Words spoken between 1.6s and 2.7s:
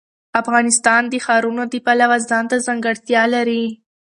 د پلوه ځانته